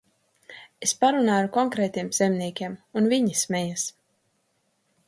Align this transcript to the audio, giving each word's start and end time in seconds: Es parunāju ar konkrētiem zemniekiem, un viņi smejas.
Es 0.87 0.93
parunāju 1.03 1.43
ar 1.43 1.49
konkrētiem 1.57 2.09
zemniekiem, 2.21 2.75
un 3.03 3.13
viņi 3.15 3.39
smejas. 3.45 3.87